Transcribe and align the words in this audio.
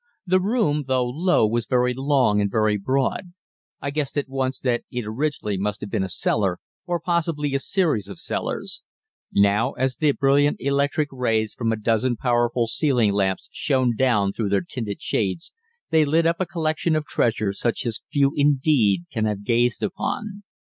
The 0.25 0.39
room, 0.39 0.85
though 0.87 1.05
low, 1.05 1.47
was 1.47 1.67
very 1.67 1.93
long 1.93 2.41
and 2.41 2.49
very 2.49 2.75
broad; 2.75 3.33
I 3.79 3.91
guessed 3.91 4.17
at 4.17 4.27
once 4.27 4.59
that 4.61 4.81
originally 5.05 5.53
it 5.53 5.59
must 5.59 5.79
have 5.81 5.91
been 5.91 6.01
a 6.01 6.09
cellar, 6.09 6.57
or 6.87 6.99
possibly 6.99 7.53
a 7.53 7.59
series 7.59 8.07
of 8.07 8.17
cellars. 8.17 8.81
Now 9.31 9.73
as 9.73 9.97
the 9.97 10.11
brilliant 10.13 10.57
electric 10.59 11.09
rays 11.11 11.53
from 11.53 11.71
a 11.71 11.75
dozen 11.79 12.17
powerful 12.17 12.65
ceiling 12.65 13.11
lamps 13.11 13.47
shone 13.51 13.95
down 13.95 14.33
through 14.33 14.49
their 14.49 14.61
tinted 14.67 14.99
shades, 15.03 15.53
they 15.91 16.03
lit 16.03 16.25
up 16.25 16.37
a 16.39 16.47
collection 16.47 16.95
of 16.95 17.05
treasure 17.05 17.53
such 17.53 17.85
as 17.85 18.01
few 18.11 18.33
indeed 18.35 19.03
can 19.11 19.25
have 19.25 19.43
gazed 19.43 19.83
upon. 19.83 20.41